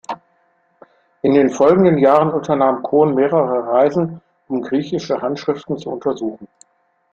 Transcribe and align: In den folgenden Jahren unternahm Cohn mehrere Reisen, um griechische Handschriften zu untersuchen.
In 1.21 1.35
den 1.35 1.51
folgenden 1.51 1.99
Jahren 1.99 2.31
unternahm 2.31 2.81
Cohn 2.81 3.13
mehrere 3.13 3.67
Reisen, 3.67 4.19
um 4.47 4.63
griechische 4.63 5.21
Handschriften 5.21 5.77
zu 5.77 5.91
untersuchen. 5.91 6.47